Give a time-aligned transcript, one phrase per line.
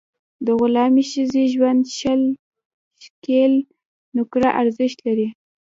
[0.45, 2.21] د غلامي ښځې ژوند شل
[3.01, 3.53] شِکِل
[4.15, 5.27] نقره ارزښت لري.